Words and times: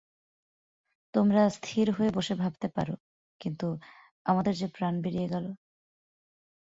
তোমরা 1.13 1.43
স্থির 1.49 1.85
হয়ে 1.91 2.11
বসে 2.13 2.33
ভাবতে 2.35 2.67
পার, 2.67 2.87
কিন্তু 3.41 3.67
আমাদের 4.25 4.53
যে 4.55 4.67
প্রাণ 4.67 4.93
বেরিয়ে 5.01 5.27
গেল। 5.27 5.45